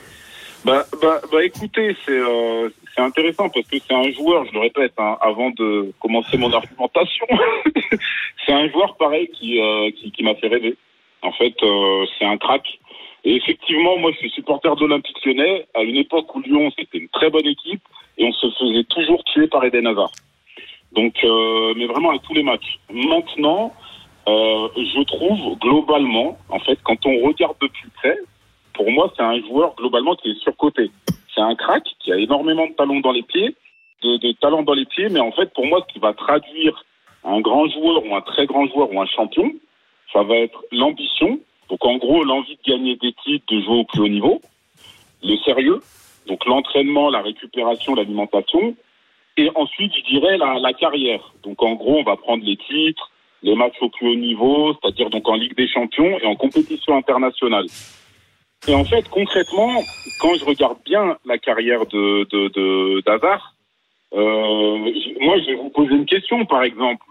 Bah, 0.64 0.87
bah, 1.00 1.20
bah 1.32 1.44
écoutez, 1.44 1.96
c'est 2.06 2.12
euh, 2.12 2.69
c'est 2.94 3.02
intéressant 3.02 3.49
parce 3.49 3.67
que 3.67 3.76
c'est 3.84 3.94
un 3.94 4.12
joueur, 4.12 4.44
je 4.46 4.52
le 4.52 4.61
répète, 4.61 4.93
hein, 4.99 5.17
avant 5.20 5.50
de 5.50 5.90
commencer 6.00 6.37
mon 6.37 6.52
argumentation, 6.52 7.26
c'est 8.46 8.52
un 8.52 8.69
joueur 8.70 8.96
pareil 8.96 9.29
qui, 9.37 9.58
euh, 9.61 9.90
qui, 9.90 10.12
qui 10.12 10.23
m'a 10.23 10.37
fait 10.37 10.46
rêver. 10.46 10.76
En 11.23 11.32
fait, 11.32 11.55
euh, 11.62 12.05
c'est 12.19 12.25
un 12.26 12.37
crack. 12.37 12.62
Et 13.25 13.37
effectivement, 13.37 13.97
moi, 13.99 14.11
je 14.13 14.19
suis 14.19 14.31
supporter 14.31 14.75
d'Olympique 14.77 15.25
Lyonnais. 15.25 15.67
À 15.75 15.83
une 15.83 15.97
époque 15.97 16.35
où 16.35 16.41
Lyon, 16.41 16.71
c'était 16.77 16.99
une 16.99 17.09
très 17.09 17.31
bonne 17.31 17.47
équipe 17.47 17.83
et 18.19 18.25
on 18.25 18.33
se 18.33 18.51
faisait 18.51 18.85
toujours 18.85 19.23
tuer 19.25 19.47
par 19.47 19.65
Eden 19.65 19.87
Hazard. 19.87 20.11
Donc, 20.93 21.15
euh, 21.25 21.73
mais 21.77 21.87
vraiment 21.87 22.11
à 22.11 22.19
tous 22.19 22.35
les 22.35 22.43
matchs. 22.43 22.79
Maintenant, 22.91 23.73
euh, 24.29 24.69
je 24.77 25.03
trouve 25.05 25.59
globalement, 25.59 26.37
en 26.49 26.59
fait, 26.59 26.79
quand 26.83 27.07
on 27.07 27.27
regarde 27.27 27.57
de 27.61 27.69
plus 27.69 27.89
près, 27.91 28.17
pour 28.75 28.91
moi, 28.91 29.13
c'est 29.17 29.23
un 29.23 29.41
joueur 29.41 29.75
globalement 29.77 30.15
qui 30.17 30.31
est 30.31 30.41
surcoté. 30.43 30.91
C'est 31.35 31.41
un 31.41 31.55
crack 31.55 31.85
qui 32.01 32.13
a 32.13 32.19
énormément 32.19 32.67
de 32.67 32.73
talent 32.73 33.01
dans 33.01 33.13
les 33.13 33.23
pieds, 33.23 33.55
de, 34.03 34.17
de 34.19 34.33
talent 34.33 34.63
dans 34.63 34.75
les 34.75 34.85
pieds, 34.85 35.09
mais 35.09 35.21
en 35.21 35.33
fait, 35.33 35.53
pour 35.55 35.67
moi, 35.67 35.85
ce 35.87 35.93
qui 35.93 35.99
va 35.99 36.13
traduire 36.13 36.85
un 37.25 37.41
grand 37.41 37.69
joueur 37.69 38.05
ou 38.05 38.15
un 38.15 38.21
très 38.21 38.47
grand 38.47 38.67
joueur 38.67 38.93
ou 38.93 39.01
un 39.01 39.07
champion, 39.07 39.51
ça 40.13 40.23
va 40.23 40.37
être 40.37 40.65
l'ambition. 40.73 41.39
Donc, 41.73 41.87
en 41.87 41.97
gros, 41.97 42.23
l'envie 42.23 42.59
de 42.63 42.71
gagner 42.71 42.97
des 42.97 43.15
titres, 43.25 43.47
de 43.49 43.63
jouer 43.63 43.79
au 43.79 43.85
plus 43.85 44.03
haut 44.03 44.09
niveau, 44.09 44.43
le 45.23 45.39
sérieux, 45.39 45.81
donc 46.27 46.45
l'entraînement, 46.45 47.09
la 47.09 47.23
récupération, 47.23 47.95
l'alimentation, 47.95 48.77
et 49.39 49.51
ensuite, 49.55 49.91
je 49.97 50.03
dirais 50.05 50.37
la, 50.37 50.75
carrière. 50.75 51.33
Donc, 51.43 51.63
en 51.63 51.73
gros, 51.73 52.01
on 52.01 52.03
va 52.03 52.17
prendre 52.17 52.45
les 52.45 52.59
titres, 52.59 53.11
les 53.43 53.55
matchs 53.55 53.81
au 53.81 53.89
plus 53.89 54.07
haut 54.11 54.17
niveau, 54.17 54.75
c'est-à-dire 54.75 55.09
donc 55.09 55.27
en 55.27 55.35
Ligue 55.35 55.57
des 55.57 55.67
Champions 55.67 56.19
et 56.19 56.27
en 56.27 56.37
compétition 56.37 56.95
internationale. 56.95 57.65
Et 58.69 58.75
en 58.75 58.85
fait, 58.85 59.09
concrètement, 59.09 59.83
quand 60.21 60.35
je 60.35 60.45
regarde 60.45 60.77
bien 60.85 61.17
la 61.25 61.39
carrière 61.39 61.87
de 61.87 62.27
euh, 64.15 64.77
moi, 65.21 65.39
je 65.39 65.47
vais 65.47 65.55
vous 65.55 65.71
poser 65.71 65.95
une 65.95 66.05
question, 66.05 66.45
par 66.45 66.65
exemple. 66.65 67.03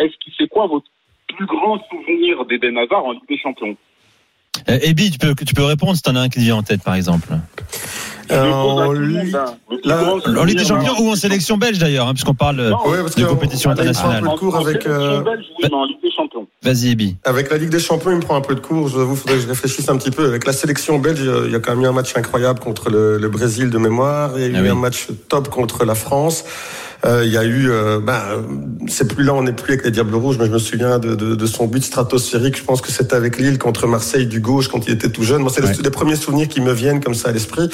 Est-ce 0.00 0.14
que 0.14 0.32
c'est 0.36 0.48
quoi 0.48 0.66
votre 0.66 0.88
plus 1.36 1.46
grand 1.46 1.78
souvenir 1.90 2.44
d'Eden 2.46 2.78
Hazard 2.78 3.04
en 3.04 3.12
Ligue 3.12 3.28
des 3.28 3.38
Champions 3.38 3.76
Euh, 4.68 4.78
Ebi, 4.82 5.10
tu 5.10 5.18
peux, 5.18 5.34
tu 5.34 5.52
peux 5.54 5.64
répondre 5.64 5.94
si 5.96 6.02
t'en 6.02 6.14
as 6.16 6.20
un 6.20 6.28
qui 6.28 6.38
vient 6.38 6.56
en 6.56 6.62
tête, 6.62 6.82
par 6.82 6.94
exemple. 6.94 7.28
À 8.30 8.46
en 8.46 8.92
Ligue- 8.92 9.36
En 9.36 10.44
des 10.46 10.64
Champions 10.64 10.94
ou 11.00 11.10
en 11.10 11.16
sélection 11.16 11.56
belge 11.58 11.78
d'ailleurs, 11.78 12.06
hein, 12.08 12.14
puisqu'on 12.14 12.34
parle. 12.34 12.60
euh, 12.60 12.70
Non, 12.70 12.86
Ouais, 12.88 12.98
parce 13.02 13.16
de 13.16 13.24
compétition 13.26 13.70
internationale. 13.70 14.24
un 14.24 14.28
peu 14.30 14.34
de 14.34 14.38
cours 14.38 14.56
avec, 14.56 14.86
euh. 14.86 15.22
Vas-y, 16.62 16.90
Ebi. 16.92 17.16
avec 17.24 17.50
la 17.50 17.58
Ligue 17.58 17.68
des 17.70 17.80
Champions, 17.80 18.10
il 18.12 18.16
me 18.16 18.22
prend 18.22 18.36
un 18.36 18.40
peu 18.40 18.54
de 18.54 18.60
cours. 18.60 18.88
Je 18.88 18.94
vous 18.94 19.00
avoue, 19.00 19.16
faudrait 19.16 19.36
que 19.36 19.42
je 19.42 19.48
réfléchisse 19.48 19.88
un 19.88 19.96
petit 19.98 20.10
peu. 20.10 20.26
Avec 20.26 20.46
la 20.46 20.52
sélection 20.52 20.98
belge, 20.98 21.20
il 21.46 21.52
y 21.52 21.54
a 21.54 21.58
quand 21.58 21.74
même 21.74 21.84
eu 21.84 21.88
un 21.88 21.92
match 21.92 22.16
incroyable 22.16 22.60
contre 22.60 22.88
le, 22.90 23.18
le 23.18 23.28
Brésil 23.28 23.68
de 23.70 23.78
mémoire. 23.78 24.30
Il 24.36 24.40
y 24.40 24.44
a 24.44 24.48
eu 24.48 24.54
Ah 24.56 24.62
oui. 24.62 24.68
un 24.70 24.74
match 24.74 25.08
top 25.28 25.48
contre 25.50 25.84
la 25.84 25.94
France. 25.94 26.44
Euh, 27.04 27.22
il 27.26 27.32
y 27.32 27.36
a 27.36 27.44
eu, 27.44 27.68
euh, 27.70 28.00
c'est 28.88 29.06
plus 29.12 29.24
là, 29.24 29.34
on 29.34 29.42
n'est 29.42 29.52
plus 29.52 29.74
avec 29.74 29.84
les 29.84 29.90
Diables 29.90 30.14
Rouges, 30.14 30.38
mais 30.38 30.46
je 30.46 30.50
me 30.52 30.58
souviens 30.58 30.98
de, 30.98 31.14
de, 31.14 31.34
de 31.34 31.46
son 31.46 31.66
but 31.66 31.84
stratosphérique. 31.84 32.56
Je 32.56 32.64
pense 32.64 32.80
que 32.80 32.90
c'était 32.90 33.14
avec 33.14 33.38
Lille 33.38 33.58
contre 33.58 33.86
Marseille 33.86 34.26
du 34.26 34.40
gauche 34.40 34.68
quand 34.68 34.86
il 34.86 34.94
était 34.94 35.10
tout 35.10 35.22
jeune. 35.22 35.42
Moi, 35.42 35.50
c'est 35.54 35.60
les, 35.60 35.82
les 35.82 35.90
premiers 35.90 36.16
souvenirs 36.16 36.48
qui 36.48 36.60
me 36.62 36.72
viennent 36.72 37.00
comme 37.02 37.14
ça 37.14 37.28
à 37.28 37.32
l'esprit. 37.32 37.68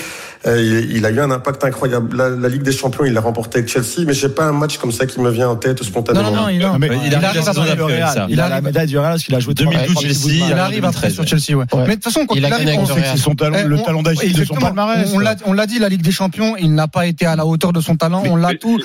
Euh, 0.46 0.60
il, 0.60 0.96
il 0.96 1.06
a 1.06 1.10
eu 1.10 1.20
un 1.20 1.30
impact 1.30 1.62
incroyable. 1.64 2.16
La, 2.16 2.28
la 2.30 2.48
Ligue 2.48 2.62
des 2.62 2.72
Champions, 2.72 3.04
il 3.04 3.12
l'a 3.12 3.20
remporté 3.20 3.58
avec 3.58 3.70
Chelsea, 3.70 4.04
mais 4.06 4.14
j'ai 4.14 4.28
pas 4.30 4.44
un 4.46 4.52
match 4.52 4.78
comme 4.78 4.90
ça 4.92 5.06
qui 5.06 5.20
me 5.20 5.30
vient 5.30 5.48
en 5.48 5.56
tête 5.56 5.82
spontanément. 5.84 6.30
non, 6.30 6.42
non, 6.42 6.48
il, 6.48 6.64
a- 6.64 6.68
Non, 6.72 6.78
mais 6.78 6.88
Il 6.88 7.06
il, 7.08 7.14
arrive 7.14 7.44
la 7.44 7.84
Real. 7.84 8.26
Il 8.30 8.40
a 8.40 8.48
la 8.48 8.60
médaille 8.60 8.86
du 8.88 8.98
Real 8.98 9.12
parce 9.12 9.22
qu'il 9.24 9.34
a 9.34 9.40
joué 9.40 9.54
2012 9.54 9.86
trois- 9.94 10.02
Chelsea, 10.02 10.46
il 10.48 10.52
arrive 10.54 10.84
après 10.84 11.08
2013, 11.08 11.14
sur 11.14 11.26
Chelsea, 11.26 11.56
ouais. 11.56 11.66
Ouais. 11.72 11.82
Mais 11.86 11.88
de 11.90 11.94
toute 11.94 12.04
façon, 12.04 12.26
quand 12.26 12.34
Il 12.34 12.38
il, 12.38 12.44
a 12.46 12.54
arrive, 12.54 12.66
gagné 12.66 12.78
on 12.78 12.86
sait 12.86 13.00
que 13.12 13.18
son 13.18 13.34
talent, 13.34 13.58
Eh, 13.60 13.68
le 13.68 13.78
talent 13.82 14.02
d'Achille 14.02 14.32
de 14.34 14.44
son 14.44 14.54
palmarès. 14.54 15.08
On, 15.14 15.18
l'a, 15.20 15.36
on 15.44 15.52
l'a 15.52 15.66
dit, 15.66 15.78
la 15.78 15.88
Ligue 15.88 16.02
des 16.02 16.10
Champions, 16.10 16.56
il 16.56 16.74
n'a 16.74 16.88
pas 16.88 17.06
été 17.06 17.26
à 17.26 17.36
la 17.36 17.46
hauteur 17.46 17.72
de 17.72 17.80
son 17.80 17.96
talent. 17.96 18.22
On 18.26 18.36
l'a 18.36 18.54
tout, 18.54 18.80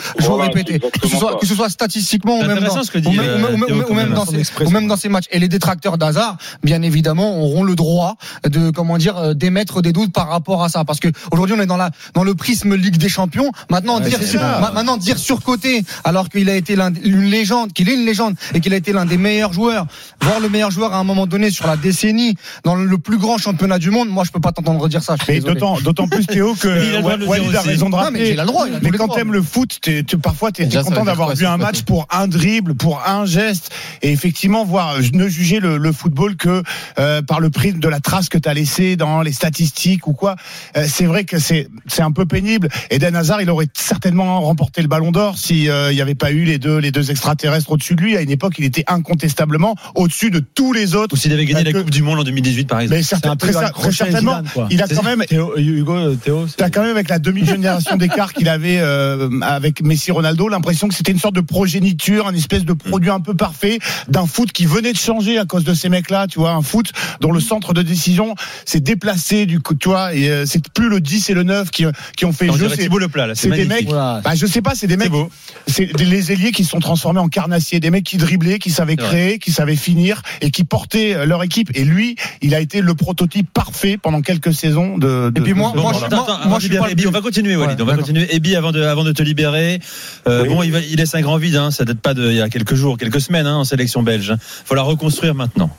que 1.02 1.08
ce 1.08 1.16
soit 1.18 1.36
que 1.38 1.46
ce 1.46 1.56
soit 1.56 1.70
statistiquement 1.70 2.40
ou 2.40 2.44
même 2.46 2.60
dans, 2.60 2.84
ce 2.84 2.92
que 2.92 2.98
dit, 3.00 3.10
ou 3.10 4.70
même, 4.72 4.88
dans 4.88 4.98
ses 4.98 5.10
matchs. 5.10 5.26
Et 5.32 5.40
les 5.40 5.48
détracteurs 5.48 5.98
d'Hazard, 5.98 6.38
bien 6.64 6.82
évidemment, 6.82 7.42
auront 7.42 7.64
le 7.64 7.76
droit 7.76 8.16
de 8.48 8.70
comment 8.70 8.98
dire 8.98 9.18
euh, 9.18 9.34
d'émettre 9.34 9.82
des 9.82 9.92
doutes 9.94 10.14
par 10.14 10.30
rapport 10.30 10.64
à 10.64 10.70
ça, 10.70 10.84
parce 10.86 11.00
que 11.00 11.08
aujourd'hui 11.32 11.56
on 11.58 11.62
est 11.62 11.66
dans 11.66 11.78
la 11.78 11.92
dans 12.14 12.24
le 12.24 12.36
prisme 12.36 12.76
Ligue 12.76 12.98
des 12.98 13.10
Champions. 13.10 13.52
Maintenant 13.70 14.00
Ouais, 14.00 14.10
dire 14.10 14.22
sur- 14.22 14.42
maintenant 14.42 14.98
dire 14.98 15.18
surcoté 15.18 15.84
alors 16.04 16.30
qu'il 16.30 16.50
a 16.50 16.56
été 16.56 16.76
l'un- 16.76 16.94
une 17.04 17.24
légende, 17.24 17.72
qu'il 17.74 17.90
est 17.90 17.94
une 17.96 18.06
légende 18.06 18.36
et 18.54 18.60
qu'il 18.60 18.74
a 18.74 18.78
été 18.78 18.92
l'un 18.94 19.06
des 19.06 19.18
meilleurs 19.18 19.54
joueurs, 19.54 19.86
voire 20.22 20.40
le 20.40 20.50
meilleur 20.50 20.72
joueur 20.72 20.94
à 20.94 20.98
un 20.98 21.04
moment 21.04 21.28
donné 21.28 21.50
sur 21.52 21.68
la 21.68 21.78
décennie 21.78 22.36
dans 22.64 22.76
le 22.76 22.98
plus 22.98 23.18
grand 23.18 23.38
championnat 23.38 23.80
du 23.80 23.90
monde. 23.92 24.10
Moi, 24.10 24.24
je 24.26 24.32
peux 24.32 24.40
pas 24.42 24.52
t'entendre 24.52 24.88
dire 24.90 25.02
ça. 25.04 25.16
Je 25.18 25.24
suis 25.24 25.34
Mais 25.34 25.40
désolé. 25.40 25.54
d'autant, 25.60 25.80
d'autant 25.80 26.08
plus 26.08 26.26
Théo 26.26 26.56
que 26.56 27.02
Walid 27.26 27.56
a 27.56 27.62
raison 27.62 27.86
de 27.88 27.92
Non, 27.92 27.98
mais 27.98 28.04
rappeler. 28.04 28.30
il 28.32 28.40
a 28.40 28.44
le 28.44 28.48
droit. 28.48 28.66
il 28.68 28.76
a 28.76 28.80
tous 28.80 28.84
Mais 28.92 28.98
quand 28.98 29.08
t'aimes 29.10 29.34
le 29.34 29.42
foot, 29.42 29.78
t'es, 29.82 30.04
parfois 30.18 30.50
ça 30.56 30.64
veut 30.64 30.84
content 30.84 31.06
d'avoir 31.06 31.36
vu 31.36 31.46
un 31.46 31.58
match 31.58 31.82
pour 31.84 32.08
un 32.12 32.28
dribble, 32.28 32.76
pour 32.76 33.02
un 33.08 33.26
geste, 33.26 33.72
et 34.02 34.12
effectivement 34.12 34.66
voir 34.66 34.96
ne 35.14 35.28
juger 35.28 35.60
le, 35.60 35.78
le 35.78 35.92
football 35.92 36.36
que 36.36 36.64
euh, 37.00 37.22
par 37.22 37.40
le 37.40 37.50
prisme 37.50 37.80
de 37.80 37.88
la 37.88 38.00
trace 38.00 38.30
que 38.30 38.38
t'as 38.38 38.54
laissé 38.54 38.96
dans 38.96 39.22
les 39.22 39.32
statistiques 39.32 40.08
ou 40.08 40.14
quoi. 40.14 40.36
Euh, 40.78 40.86
c'est 40.90 41.06
vrai 41.06 41.24
que 41.26 41.40
c'est 41.40 41.68
c'est 41.88 42.02
un 42.02 42.12
peu 42.12 42.26
pénible. 42.26 42.70
Eden 42.90 43.16
Hazard, 43.16 43.42
il 43.42 43.50
aurait 43.50 43.68
certainement 43.74 44.42
remporté 44.42 44.82
le 44.82 44.88
Ballon 44.88 45.12
d'Or 45.12 45.38
si 45.38 45.70
euh, 45.70 45.92
il 45.92 45.96
n'y 45.96 46.02
avait 46.02 46.16
pas 46.16 46.32
eu 46.32 46.44
les 46.44 46.58
deux 46.58 46.78
les 46.78 46.92
deux 46.92 47.12
extraterrestres 47.12 47.72
au-dessus 47.72 47.96
de 47.96 48.02
lui. 48.02 48.18
À 48.18 48.22
une 48.22 48.32
époque, 48.32 48.54
il 48.58 48.66
était 48.66 48.84
incontestablement 48.88 49.76
au-dessus 49.96 50.30
de 50.32 50.40
tous 50.40 50.74
les 50.74 50.96
autres. 50.96 51.14
Ou 51.14 51.18
s'il 51.18 51.32
avait 51.34 51.46
gagné 51.46 51.64
la 51.64 51.72
que- 51.72 51.78
Coupe 51.80 51.92
du 51.92 52.02
Monde 52.04 52.20
en 52.20 52.24
2018, 52.24 52.66
par 52.68 52.80
exemple. 52.82 52.98
Mais 52.98 53.04
certain- 53.04 53.36
très, 53.36 53.52
très 53.52 53.92
certainement, 53.92 54.42
il 54.70 54.82
a 54.82 54.88
quand 54.88 55.04
même 55.04 55.24
Théo, 55.28 55.58
Hugo, 55.58 56.16
Théo, 56.16 56.46
T'as 56.58 56.70
quand 56.70 56.82
même 56.82 56.92
avec 56.92 57.10
la 57.10 57.20
demi-génération 57.20 57.96
d'écart 57.98 58.34
qu'il 58.34 58.50
avait 58.50 58.80
euh, 58.80 59.30
avec 59.42 59.82
Messi 59.84 60.05
Messi, 60.06 60.12
Ronaldo, 60.12 60.50
l'impression 60.50 60.88
que 60.88 60.94
c'était 60.94 61.12
une 61.14 61.20
sorte 61.20 61.34
de 61.36 61.42
progéniture, 61.42 62.28
un 62.28 62.34
espèce 62.36 62.64
de 62.64 62.74
produit 62.74 63.10
un 63.10 63.20
peu 63.22 63.34
parfait 63.34 63.80
d'un 64.08 64.28
foot 64.28 64.52
qui 64.52 64.66
venait 64.68 64.94
de 64.94 64.98
changer 64.98 65.40
à 65.40 65.46
cause 65.46 65.64
de 65.64 65.74
ces 65.74 65.90
mecs-là, 65.90 66.28
tu 66.28 66.38
vois, 66.38 66.52
un 66.52 66.62
foot 66.62 66.92
dont 67.22 67.32
le 67.32 67.40
centre 67.40 67.74
de 67.74 67.82
décision 67.82 68.36
s'est 68.66 68.80
déplacé 68.82 69.48
du 69.48 69.60
coup, 69.62 69.74
tu 69.74 69.90
vois, 69.90 70.14
et 70.14 70.30
euh, 70.30 70.46
c'est 70.46 70.70
plus 70.72 70.90
le 70.90 71.00
10 71.02 71.30
et 71.32 71.34
le 71.34 71.42
9 71.44 71.72
qui, 71.72 71.86
qui 72.16 72.26
ont 72.26 72.32
fait 72.34 72.46
le 72.46 72.52
jeu, 72.54 72.70
c'est 72.70 72.84
Thibaut 72.84 73.00
Leplat, 73.00 73.26
là, 73.28 73.36
c'est 73.36 73.50
des 73.50 73.66
mecs, 73.66 73.88
bah, 74.24 74.36
je 74.36 74.46
sais 74.46 74.62
pas, 74.62 74.76
c'est 74.76 74.86
des 74.86 74.94
C'est 74.94 74.98
mecs, 75.00 75.10
beau. 75.12 75.30
c'est 75.68 75.92
des- 75.94 76.06
les 76.06 76.32
ailiers 76.32 76.52
qui 76.52 76.64
se 76.64 76.70
sont 76.70 76.80
transformés 76.80 77.20
en 77.20 77.28
carnassiers, 77.28 77.80
des 77.80 77.90
mecs 77.90 78.04
qui 78.04 78.18
driblaient, 78.18 78.60
qui 78.60 78.70
savaient 78.70 78.96
créer, 79.08 79.40
qui 79.40 79.52
savaient 79.52 79.76
finir 79.76 80.22
et 80.42 80.52
qui 80.52 80.64
portaient 80.66 81.16
euh, 81.16 81.26
leur 81.26 81.42
équipe. 81.44 81.72
Et 81.74 81.84
lui, 81.84 82.16
il 82.44 82.54
a 82.54 82.60
été 82.60 82.82
le 82.82 82.94
prototype 82.94 83.50
parfait 83.52 83.98
pendant 83.98 84.22
quelques 84.22 84.54
saisons 84.54 84.98
de. 85.00 85.32
de- 85.34 85.40
Et 85.40 85.44
puis 85.44 85.54
moi- 85.54 85.72
de- 85.76 85.80
moi, 85.80 85.94
je- 85.94 86.16
moi, 86.16 86.40
moi, 86.46 86.60
suis 86.60 86.70
pas 86.70 86.88
le 86.90 87.08
on 87.08 87.12
va 87.12 87.22
continuer, 87.22 87.56
Walid. 87.56 87.78
Ouais, 87.78 87.84
on 87.84 87.86
va 87.86 87.96
continuer. 87.96 88.36
Ebi, 88.36 88.56
avant 88.56 88.72
de, 88.72 88.82
avant 88.84 89.04
de 89.04 89.12
te 89.12 89.24
libérer, 89.24 89.80
euh, 90.28 90.44
Oui. 90.44 90.50
bon, 90.50 90.64
il, 90.64 90.72
va, 90.72 90.80
il 90.80 90.96
laisse 90.98 91.16
un 91.16 91.22
grand 91.22 91.38
vide. 91.38 91.56
Hein, 91.56 91.72
ça 91.72 91.86
date 91.86 92.00
pas 92.00 92.14
de 92.14 92.24
il 92.30 92.36
y 92.38 92.42
a 92.42 92.50
quelques 92.50 92.76
jours, 92.76 92.98
quelques 92.98 93.22
semaines 93.22 93.48
hein, 93.48 93.56
en 93.58 93.64
sélection 93.64 94.04
belge. 94.04 94.34
Faut 94.66 94.76
la 94.76 94.82
reconstruire 94.84 95.36
maintenant. 95.36 95.70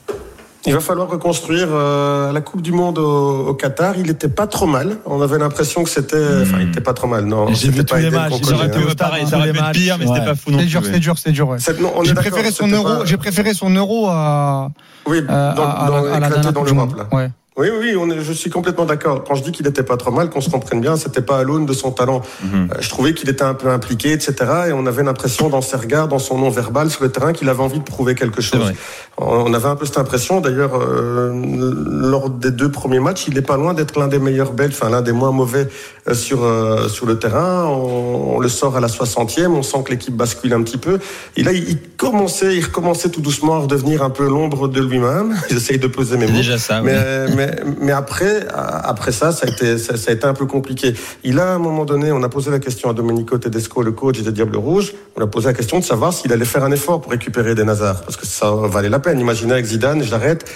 Il 0.68 0.74
va 0.74 0.80
falloir 0.80 1.08
reconstruire 1.08 1.68
euh, 1.70 2.32
la 2.32 2.40
Coupe 2.40 2.60
du 2.60 2.72
Monde 2.72 2.98
au, 2.98 3.46
au 3.46 3.54
Qatar. 3.54 3.94
Il 3.98 4.10
était 4.10 4.28
pas 4.28 4.48
trop 4.48 4.66
mal. 4.66 4.96
On 5.06 5.22
avait 5.22 5.38
l'impression 5.38 5.84
que 5.84 5.90
c'était. 5.90 6.16
Enfin, 6.42 6.56
il 6.60 6.70
était 6.70 6.80
pas 6.80 6.92
trop 6.92 7.06
mal. 7.06 7.24
Non, 7.24 7.46
J'ai 7.50 7.54
c'était 7.54 7.70
vu 7.70 7.84
pas 7.84 7.94
tous 7.96 8.02
les 8.02 8.10
matchs, 8.10 8.32
aurait 8.52 8.66
été 8.66 8.78
pu, 8.80 8.84
hein. 8.90 8.94
pareil, 8.98 9.26
ça 9.28 9.36
aurait 9.36 9.46
les 9.46 9.52
pu 9.52 9.58
être 9.58 9.64
matchs. 9.64 9.76
pire, 9.78 9.96
mais 9.98 10.06
c'était 10.08 10.18
Ouais. 10.18 10.24
pas 10.26 10.34
fou 10.34 10.50
non 10.50 10.58
C'est 10.58 10.64
plus. 10.64 10.70
dur, 10.70 10.82
c'est 10.84 10.98
dur, 10.98 11.18
c'est 11.18 11.30
dur. 11.30 11.48
Ouais. 11.50 11.58
C'est- 11.60 11.70
est 11.80 12.04
J'ai 12.04 12.14
préféré 12.14 12.50
son 12.50 12.64
c'était 12.64 12.76
euro, 12.76 12.84
pas- 12.88 13.04
j'ai 13.04 13.16
préféré 13.16 13.54
son 13.54 13.70
euro 13.70 14.08
à, 14.08 14.72
Oui, 15.06 15.22
dans, 15.22 15.32
à, 15.32 15.36
à, 15.36 15.54
dans, 15.54 15.62
à 15.64 16.16
à 16.16 16.18
la 16.20 16.28
l'Europe 16.30 16.96
là. 16.98 17.16
Ouais. 17.16 17.30
Oui, 17.58 17.68
oui, 17.78 17.96
on 17.98 18.10
est, 18.10 18.20
je 18.20 18.32
suis 18.34 18.50
complètement 18.50 18.84
d'accord. 18.84 19.24
Quand 19.24 19.34
je 19.34 19.42
dis 19.42 19.50
qu'il 19.50 19.66
était 19.66 19.82
pas 19.82 19.96
trop 19.96 20.10
mal, 20.10 20.28
qu'on 20.28 20.42
se 20.42 20.50
comprenne 20.50 20.82
bien, 20.82 20.96
c'était 20.96 21.22
pas 21.22 21.38
à 21.38 21.42
l'aune 21.42 21.64
de 21.64 21.72
son 21.72 21.90
talent. 21.90 22.20
Mhm. 22.44 22.68
Euh, 22.70 22.74
je 22.80 22.88
trouvais 22.90 23.14
qu'il 23.14 23.30
était 23.30 23.44
un 23.44 23.54
peu 23.54 23.68
impliqué, 23.68 24.12
etc. 24.12 24.34
Et 24.68 24.72
on 24.72 24.84
avait 24.84 25.02
l'impression 25.02 25.48
dans 25.48 25.62
ses 25.62 25.76
regards, 25.76 26.06
dans 26.08 26.18
son 26.18 26.36
nom 26.36 26.50
verbal 26.50 26.90
sur 26.90 27.02
le 27.02 27.10
terrain, 27.10 27.32
qu'il 27.32 27.48
avait 27.48 27.62
envie 27.62 27.78
de 27.78 27.84
prouver 27.84 28.14
quelque 28.14 28.42
chose. 28.42 28.74
On 29.18 29.54
avait 29.54 29.68
un 29.68 29.76
peu 29.76 29.86
cette 29.86 29.96
impression. 29.96 30.42
D'ailleurs, 30.42 30.78
euh, 30.78 31.32
lors 31.32 32.28
des 32.28 32.50
deux 32.50 32.70
premiers 32.70 33.00
matchs, 33.00 33.24
il 33.28 33.34
n'est 33.34 33.40
pas 33.40 33.56
loin 33.56 33.72
d'être 33.72 33.98
l'un 33.98 34.08
des 34.08 34.18
meilleurs 34.18 34.52
Belges, 34.52 34.74
enfin 34.74 34.90
l'un 34.90 35.00
des 35.00 35.12
moins 35.12 35.32
mauvais 35.32 35.68
euh, 36.08 36.12
sur 36.12 36.44
euh, 36.44 36.88
sur 36.88 37.06
le 37.06 37.18
terrain. 37.18 37.64
On, 37.64 38.34
on 38.36 38.38
le 38.38 38.48
sort 38.50 38.76
à 38.76 38.80
la 38.80 38.88
60e, 38.88 39.46
on 39.46 39.62
sent 39.62 39.78
que 39.86 39.92
l'équipe 39.92 40.14
bascule 40.14 40.52
un 40.52 40.62
petit 40.62 40.76
peu. 40.76 40.98
Et 41.38 41.42
là, 41.42 41.52
il, 41.52 41.66
il 41.66 41.78
commençait, 41.96 42.54
il 42.54 42.64
recommençait 42.64 43.08
tout 43.08 43.22
doucement 43.22 43.54
à 43.54 43.58
redevenir 43.60 44.02
un 44.02 44.10
peu 44.10 44.28
l'ombre 44.28 44.68
de 44.68 44.82
lui-même. 44.82 45.34
J'essaye 45.50 45.78
de 45.78 45.86
poser 45.86 46.18
mes 46.18 46.26
mots. 46.26 46.36
déjà 46.36 46.58
ça. 46.58 46.82
Mais, 46.82 46.94
oui. 47.28 47.45
Mais, 47.80 47.92
après, 47.92 48.46
après 48.52 49.12
ça, 49.12 49.32
ça 49.32 49.46
a, 49.46 49.50
été, 49.50 49.78
ça 49.78 49.94
a 50.08 50.12
été 50.12 50.26
un 50.26 50.34
peu 50.34 50.46
compliqué. 50.46 50.94
Il 51.24 51.38
a, 51.38 51.52
à 51.52 51.54
un 51.54 51.58
moment 51.58 51.84
donné, 51.84 52.12
on 52.12 52.22
a 52.22 52.28
posé 52.28 52.50
la 52.50 52.58
question 52.58 52.90
à 52.90 52.92
Domenico 52.92 53.38
Tedesco, 53.38 53.82
le 53.82 53.92
coach 53.92 54.20
des 54.20 54.32
Diables 54.32 54.56
Rouges, 54.56 54.94
on 55.16 55.22
a 55.22 55.26
posé 55.26 55.46
la 55.46 55.54
question 55.54 55.78
de 55.78 55.84
savoir 55.84 56.12
s'il 56.12 56.32
allait 56.32 56.44
faire 56.44 56.64
un 56.64 56.72
effort 56.72 57.00
pour 57.00 57.12
récupérer 57.12 57.54
des 57.54 57.64
Nazars. 57.64 58.02
Parce 58.02 58.16
que 58.16 58.26
ça 58.26 58.50
valait 58.50 58.88
la 58.88 58.98
peine. 58.98 59.18
Imaginez 59.20 59.52
avec 59.52 59.64
Zidane, 59.64 60.02
j'arrête. 60.02 60.48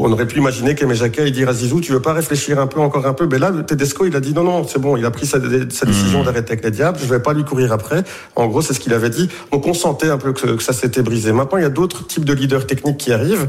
On 0.00 0.12
aurait 0.12 0.26
pu 0.26 0.38
imaginer 0.38 0.74
qu'Aimé 0.74 0.94
Jacquet, 0.94 1.26
il 1.26 1.32
dire 1.32 1.48
à 1.48 1.52
Zizou, 1.52 1.80
tu 1.80 1.92
veux 1.92 2.00
pas 2.00 2.12
réfléchir 2.12 2.60
un 2.60 2.68
peu, 2.68 2.80
encore 2.80 3.06
un 3.06 3.14
peu? 3.14 3.26
Ben 3.26 3.40
là, 3.40 3.50
le 3.50 3.66
Tedesco, 3.66 4.06
il 4.06 4.14
a 4.14 4.20
dit 4.20 4.32
non, 4.32 4.44
non, 4.44 4.64
c'est 4.66 4.78
bon, 4.78 4.96
il 4.96 5.04
a 5.04 5.10
pris 5.10 5.26
sa, 5.26 5.38
sa 5.70 5.86
décision 5.86 6.22
d'arrêter 6.22 6.52
avec 6.52 6.64
les 6.64 6.70
Diables, 6.70 6.98
je 7.00 7.06
vais 7.06 7.18
pas 7.20 7.32
lui 7.32 7.44
courir 7.44 7.72
après. 7.72 8.04
En 8.36 8.46
gros, 8.46 8.62
c'est 8.62 8.74
ce 8.74 8.80
qu'il 8.80 8.94
avait 8.94 9.10
dit. 9.10 9.28
Donc, 9.52 9.66
on 9.66 9.74
sentait 9.74 10.08
un 10.08 10.18
peu 10.18 10.32
que, 10.32 10.46
que 10.54 10.62
ça 10.62 10.72
s'était 10.72 11.02
brisé. 11.02 11.32
Maintenant, 11.32 11.58
il 11.58 11.62
y 11.62 11.66
a 11.66 11.70
d'autres 11.70 12.06
types 12.06 12.24
de 12.24 12.32
leaders 12.32 12.66
techniques 12.66 12.98
qui 12.98 13.12
arrivent. 13.12 13.48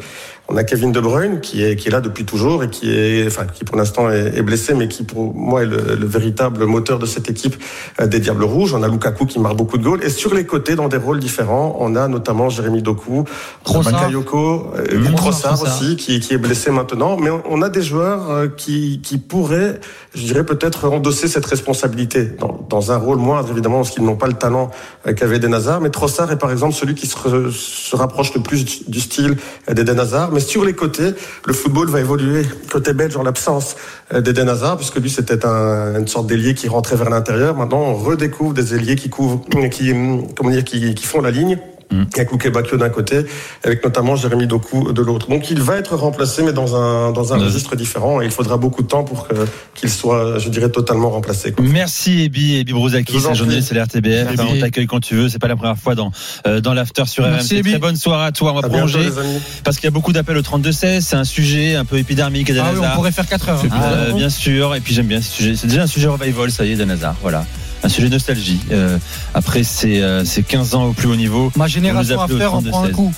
On 0.52 0.58
a 0.58 0.64
Kevin 0.64 0.92
De 0.92 1.00
Bruyne, 1.00 1.42
qui 1.42 1.64
est, 1.64 1.76
qui 1.76 1.90
est 1.90 1.92
là 1.92 2.02
depuis 2.02 2.26
toujours 2.26 2.64
et 2.64 2.72
qui 2.72 2.92
est, 2.92 3.28
enfin, 3.28 3.46
qui 3.46 3.64
pour 3.64 3.78
l'instant 3.78 4.10
est, 4.10 4.36
est 4.36 4.42
blessé, 4.42 4.74
mais 4.74 4.88
qui 4.88 5.04
pour 5.04 5.32
moi 5.36 5.62
est 5.62 5.68
le, 5.68 5.96
le 5.96 6.08
véritable 6.08 6.66
moteur 6.66 6.98
de 6.98 7.06
cette 7.06 7.30
équipe 7.30 7.56
euh, 8.02 8.08
des 8.08 8.20
Diables 8.20 8.44
Rouges. 8.44 8.74
On 8.74 8.82
a 8.82 8.88
Lukaku 8.88 9.28
qui 9.28 9.38
marque 9.38 9.58
beaucoup 9.58 9.78
de 9.78 9.84
goals. 9.84 10.04
Et 10.04 10.10
sur 10.10 10.34
les 10.34 10.48
côtés, 10.48 10.74
dans 10.74 10.88
des 10.88 10.98
rôles 10.98 11.20
différents, 11.20 11.78
on 11.80 11.96
a 11.96 12.08
notamment 12.08 12.50
Jérémy 12.50 12.82
Doku, 12.82 13.26
Trossard. 13.64 13.94
Bakayoko, 13.94 14.74
euh. 14.76 15.12
Trossard 15.16 15.54
Trossard. 15.54 15.62
aussi, 15.62 15.96
qui, 15.98 16.20
qui 16.20 16.34
est 16.34 16.39
blessé 16.40 16.72
maintenant. 16.72 17.18
Mais 17.18 17.30
on- 17.30 17.62
a 17.62 17.70
des 17.70 17.82
joueurs 17.82 18.30
euh, 18.32 18.48
qui, 18.48 19.02
qui 19.04 19.18
pourraient, 19.18 19.80
je 20.16 20.24
dirais, 20.24 20.46
peut-être 20.46 20.88
endosser 20.88 21.28
cette 21.28 21.46
responsabilité 21.46 22.24
dans, 22.24 22.66
dans 22.70 22.92
un 22.94 22.98
rôle 22.98 23.18
moindre, 23.18 23.50
évidemment, 23.52 23.78
parce 23.78 23.92
qu'ils 23.92 24.04
n'ont 24.06 24.16
pas 24.16 24.28
le 24.28 24.34
talent 24.34 24.72
euh, 25.08 25.14
qu'avait 25.14 25.36
Eden 25.38 25.54
Hazard. 25.54 25.82
Mais 25.82 25.90
Trossard 25.90 26.32
est 26.32 26.38
par 26.38 26.52
exemple 26.52 26.74
celui 26.74 26.96
qui 26.96 27.06
se, 27.08 27.18
se 27.52 27.96
rapproche 27.96 28.34
le 28.34 28.42
plus 28.42 28.64
du- 28.88 29.00
style 29.02 29.38
euh, 29.70 29.74
d'Eden 29.74 30.00
Hazard. 30.00 30.32
Mais 30.32 30.40
sur 30.40 30.64
les 30.64 30.74
côtés, 30.74 31.12
le 31.46 31.54
football 31.54 31.90
va 31.90 32.00
évoluer. 32.00 32.44
Côté 32.72 32.94
belge, 32.94 33.18
en 33.18 33.24
l'absence 33.24 33.76
d'Eden 34.14 34.48
Hazard, 34.50 34.78
puisque 34.78 34.96
lui, 34.98 35.10
c'était 35.10 35.46
un, 35.46 36.00
une 36.00 36.08
sorte 36.08 36.28
d'ailier 36.28 36.54
qui 36.54 36.68
rentrait 36.70 36.96
vers 36.96 37.10
l'intérieur. 37.10 37.56
Maintenant, 37.56 37.82
on 37.82 37.94
redécouvre 37.96 38.54
des 38.54 38.74
ailiers 38.74 38.96
qui 38.96 39.10
couvrent, 39.10 39.42
qui, 39.72 39.92
hum, 39.92 40.28
comment 40.36 40.50
dire, 40.50 40.64
qui, 40.64 40.96
qui 40.96 41.06
font 41.06 41.22
la 41.22 41.32
ligne. 41.32 41.58
Avec 41.92 42.32
Luke 42.32 42.52
Bakio 42.52 42.78
d'un 42.78 42.90
côté, 42.90 43.26
avec 43.64 43.84
notamment 43.84 44.16
Jérémy 44.16 44.46
Doku 44.48 44.94
de 44.94 45.02
l'autre. 45.02 45.28
Donc 45.30 45.50
il 45.50 45.62
va 45.62 45.78
être 45.78 45.96
remplacé, 45.96 46.44
mais 46.44 46.54
dans 46.54 46.76
un, 46.76 47.12
dans 47.12 47.34
un 47.34 47.38
registre 47.38 47.76
différent. 47.76 48.22
Et 48.22 48.26
il 48.26 48.32
faudra 48.32 48.58
beaucoup 48.58 48.84
de 48.84 48.88
temps 48.88 49.04
pour 49.04 49.28
que- 49.28 49.34
qu'il 49.76 49.90
soit, 49.90 50.38
je 50.40 50.50
dirais, 50.50 50.70
totalement 50.70 51.10
remplacé. 51.10 51.52
quoi. 51.52 51.66
Merci 51.68 52.22
Ebi, 52.24 52.58
Ebi 52.58 52.74
en 52.74 52.88
c'est 52.90 53.36
journaliste 53.36 53.74
de 53.74 53.80
l'RTBF. 53.80 54.28
On 54.40 54.60
t'accueille 54.60 54.88
quand 54.88 55.00
tu 55.00 55.16
veux. 55.16 55.30
C'est 55.30 55.40
pas 55.40 55.48
la 55.48 55.56
première 55.56 55.78
fois 55.78 55.96
dans, 55.96 56.12
euh, 56.48 56.62
dans 56.62 56.74
l'after 56.74 57.06
sur 57.08 57.24
Merci, 57.28 57.56
RMC. 57.56 57.60
Ebi. 57.60 57.70
Très 57.72 57.80
bonne 57.80 57.96
soirée 57.96 58.26
à 58.26 58.32
toi. 58.32 58.52
On 58.52 58.60
va 58.60 58.66
À 58.66 58.70
bientôt, 58.70 58.88
prolonger 58.88 59.10
les 59.10 59.18
amis. 59.18 59.40
parce 59.64 59.78
qu'il 59.78 59.86
y 59.86 59.88
a 59.88 59.92
beaucoup 59.92 60.12
d'appels 60.14 60.38
au 60.38 60.42
32-16. 60.42 61.02
C'est 61.02 61.16
un 61.16 61.24
sujet 61.24 61.76
un 61.76 61.86
peu 61.86 61.98
épidermique. 61.98 62.52
Ah 62.52 62.72
oui, 62.74 62.80
on 62.84 62.96
pourrait 62.96 63.12
faire 63.12 63.28
4 63.28 63.50
heures. 63.50 63.64
hein. 63.66 63.82
Euh, 63.82 64.14
bien 64.14 64.30
sûr, 64.30 64.76
et 64.76 64.80
puis 64.80 64.94
j'aime 64.94 65.08
bien 65.08 65.22
ce 65.22 65.32
sujet. 65.32 65.56
C'est 65.56 65.68
déjà 65.68 65.84
un 65.84 65.88
sujet 65.88 66.08
revival, 66.08 66.52
ça 66.52 66.66
y 66.66 66.70
est, 66.70 66.74
Eden 66.74 66.92
Hazard. 66.92 67.16
Voilà. 67.22 67.46
Un 67.84 67.90
sujet 67.90 68.10
nostalgie. 68.10 68.60
Euh, 68.72 68.98
après 69.34 69.64
ces, 69.64 70.02
euh, 70.02 70.26
ces 70.26 70.44
15 70.44 70.76
ans 70.76 70.86
au 70.86 70.94
plus 70.94 71.08
haut 71.08 71.16
niveau. 71.16 71.52
Ma 71.56 71.66
On 71.66 71.68
génération 71.68 72.22
à 72.22 72.28
faire 72.28 72.54
en 72.54 72.62
32-16. 72.62 72.70
prend 72.70 72.84
un 72.86 72.90
coup. 72.90 73.14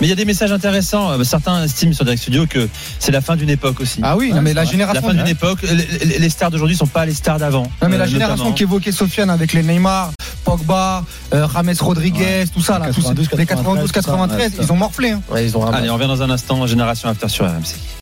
Mais 0.00 0.06
il 0.06 0.10
y 0.10 0.12
a 0.12 0.16
des 0.16 0.24
messages 0.24 0.52
intéressants. 0.52 1.10
Euh, 1.10 1.24
Certains 1.24 1.64
estiment 1.64 1.92
sur 1.92 2.04
Direct 2.04 2.22
Studio 2.22 2.46
que 2.46 2.68
c'est 3.00 3.10
la 3.10 3.20
fin 3.20 3.34
d'une 3.36 3.50
époque 3.50 3.80
aussi. 3.80 3.98
Ah 4.02 4.16
oui, 4.16 4.32
non, 4.32 4.40
mais 4.42 4.54
la 4.54 4.64
La 4.64 4.70
génération. 4.70 5.02
fin 5.02 5.12
d'une 5.12 5.26
époque. 5.26 5.58
Les, 6.04 6.30
stars 6.30 6.50
d'aujourd'hui 6.52 6.76
sont 6.76 6.86
pas 6.86 7.04
les 7.04 7.12
stars 7.14 7.38
d'avant. 7.38 7.64
Non, 7.82 7.88
mais 7.88 7.98
la 7.98 8.04
Euh, 8.04 8.08
génération 8.08 8.52
qu'évoquait 8.52 8.92
Sofiane 8.92 9.28
avec 9.28 9.52
les 9.52 9.62
Neymar, 9.64 10.12
Pogba, 10.44 11.04
euh, 11.34 11.46
James 11.52 11.74
Rodriguez, 11.80 12.44
tout 12.54 12.62
ça, 12.62 12.78
là, 12.78 12.86
tous 12.92 13.02
ces- 13.02 13.08
92, 13.08 13.28
les 13.36 13.44
92, 13.46 13.90
93, 13.92 14.50
tout 14.52 14.56
ça, 14.56 14.60
ouais, 14.62 14.66
ils 14.68 14.72
ont 14.72 14.76
morflé. 14.76 15.10
hein. 15.10 15.20
Ouais, 15.30 15.44
ils 15.44 15.56
ont 15.56 15.66
Allez, 15.66 15.90
on 15.90 15.94
revient 15.94 16.06
dans 16.06 16.22
un 16.22 16.30
instant. 16.30 16.64
Génération 16.68 17.08
After 17.08 17.28
sur 17.28 17.44
RMC. 17.44 17.74